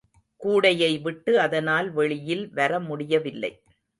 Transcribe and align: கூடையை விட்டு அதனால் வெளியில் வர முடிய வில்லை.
கூடையை 0.41 1.01
விட்டு 1.01 1.39
அதனால் 1.39 1.89
வெளியில் 1.91 2.43
வர 2.53 2.79
முடிய 2.79 3.19
வில்லை. 3.19 3.51